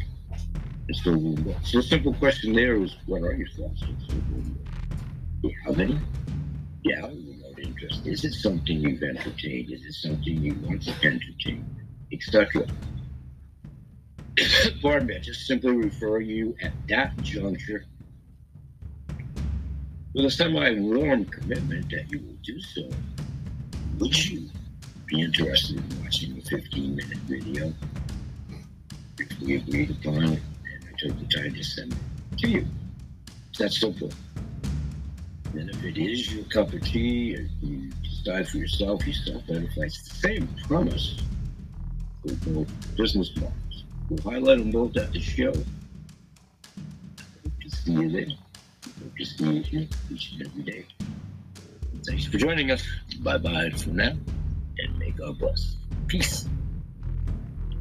silver 0.94 1.18
and. 1.18 1.56
So 1.62 1.78
the 1.78 1.82
simple 1.82 2.14
question 2.14 2.52
there 2.52 2.76
is, 2.76 2.96
what 3.06 3.22
are 3.22 3.34
your 3.34 3.48
thoughts 3.48 3.82
on 3.82 3.96
silver 4.08 4.34
and 4.34 4.54
gold? 4.54 4.68
Do 5.42 5.48
you 5.48 5.56
have 5.66 5.80
any? 5.80 5.98
Yeah, 6.82 7.10
interest. 7.58 8.06
Is 8.06 8.24
it 8.24 8.32
something 8.34 8.80
you've 8.80 9.02
entertained? 9.02 9.70
Is 9.70 9.84
it 9.84 9.94
something 9.94 10.42
you 10.42 10.54
want 10.62 10.82
to 10.82 10.92
entertain? 11.02 11.64
Etc. 12.12 12.66
Pardon 14.82 15.06
me, 15.08 15.16
I 15.16 15.18
just 15.18 15.46
simply 15.46 15.76
refer 15.76 16.20
you 16.20 16.56
at 16.62 16.72
that 16.88 17.16
juncture 17.22 17.84
with 20.14 20.24
a 20.24 20.30
semi 20.30 20.74
warm 20.80 21.24
commitment 21.26 21.90
that 21.90 22.10
you 22.10 22.18
will 22.18 22.36
do 22.42 22.60
so 22.60 22.88
would 24.00 24.26
you 24.26 24.48
be 25.06 25.20
interested 25.20 25.76
in 25.76 26.02
watching 26.02 26.38
a 26.38 26.40
15 26.40 26.96
minute 26.96 27.18
video? 27.18 27.72
If 29.18 29.40
we 29.40 29.56
agreed 29.56 29.90
upon 29.90 30.32
it, 30.32 30.42
took 31.00 31.18
the 31.18 31.26
time 31.26 31.54
to 31.54 31.64
send 31.64 31.92
it 31.92 32.38
to 32.38 32.48
you. 32.48 32.66
It's 33.48 33.58
that 33.58 33.72
simple. 33.72 34.12
And 35.54 35.70
if 35.70 35.82
it 35.82 35.98
is 35.98 36.32
your 36.32 36.44
cup 36.44 36.72
of 36.72 36.82
tea, 36.82 37.36
you 37.62 37.90
decide 38.02 38.48
for 38.48 38.58
yourself, 38.58 39.06
you 39.06 39.12
it's 39.12 40.02
the 40.02 40.14
same 40.14 40.48
premise. 40.68 41.16
We'll 42.22 42.66
business 42.96 43.34
models. 43.36 43.84
We'll 44.08 44.22
highlight 44.22 44.58
them 44.58 44.70
both 44.70 44.96
at 44.96 45.12
the 45.12 45.20
show. 45.20 45.52
Hope 45.52 45.64
to 47.62 47.70
see 47.70 47.92
you 47.92 48.10
there. 48.10 48.26
Hope 48.26 49.16
to 49.16 49.24
see 49.24 49.44
you 49.44 49.62
here 49.62 49.88
each 50.10 50.32
and 50.32 50.46
every 50.46 50.62
day. 50.62 50.86
Thanks 52.06 52.26
for 52.26 52.36
joining 52.36 52.70
us. 52.70 52.86
Bye 53.20 53.38
bye 53.38 53.70
for 53.70 53.90
now, 53.90 54.12
and 54.78 54.98
may 54.98 55.10
God 55.10 55.38
bless. 55.38 55.76
Peace. 56.06 56.46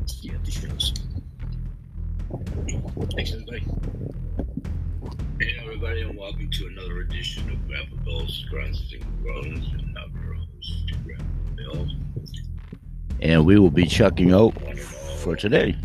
See 0.05 0.29
you 0.29 0.36
at 0.36 0.45
the 0.45 0.51
shows. 0.51 0.93
Thanks, 2.69 3.32
everybody. 3.32 3.65
Hey, 5.39 5.55
everybody, 5.60 6.01
and 6.01 6.15
welcome 6.15 6.51
to 6.51 6.67
another 6.67 7.01
edition 7.01 7.49
of 7.49 7.67
Grandpa 7.67 7.95
Bill's 8.03 8.45
Grunts 8.49 8.93
and 8.93 9.03
Groans, 9.23 9.73
and 9.73 9.97
I'm 9.97 10.13
your 10.23 10.36
host, 10.36 10.91
Grandpa 11.03 11.23
Bill. 11.55 11.88
And 13.21 13.45
we 13.45 13.58
will 13.58 13.71
be 13.71 13.88
checking 13.88 14.32
out 14.32 14.53
One 14.62 14.73
and 14.73 14.79
all. 14.79 14.86
for 15.17 15.36
today. 15.36 15.75